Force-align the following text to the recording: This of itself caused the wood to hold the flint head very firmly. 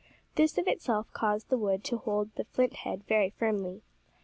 This 0.33 0.57
of 0.57 0.67
itself 0.67 1.13
caused 1.13 1.49
the 1.49 1.59
wood 1.59 1.83
to 1.83 1.97
hold 1.99 2.33
the 2.33 2.45
flint 2.45 2.73
head 2.73 3.03
very 3.03 3.29
firmly. 3.29 3.83